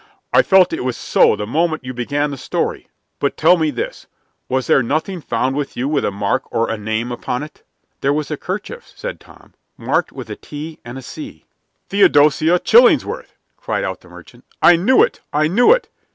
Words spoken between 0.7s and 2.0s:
it was so the moment you